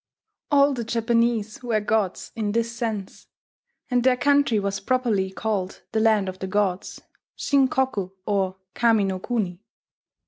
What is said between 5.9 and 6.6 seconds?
the Land of the